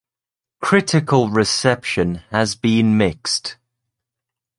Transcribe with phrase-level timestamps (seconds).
[0.63, 3.57] Critical reception has been mixed.